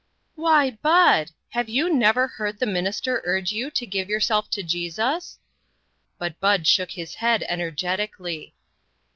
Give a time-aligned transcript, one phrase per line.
[0.35, 1.29] "Why, Bud!
[1.49, 5.37] have you never heard the minister urge you to give yourself to Jesus?"
[6.17, 8.55] But Bud shook his head energetically.